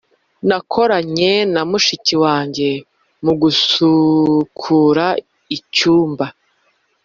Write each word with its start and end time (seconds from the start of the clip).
nakoranye 0.47 1.31
na 1.53 1.61
mushiki 1.69 2.15
wanjye 2.23 2.69
mu 3.23 3.33
gusukura 3.41 5.05
icyumba. 5.57 6.25